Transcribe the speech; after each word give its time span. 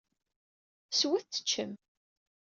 Swet 0.99 1.27
teččem. 1.33 1.71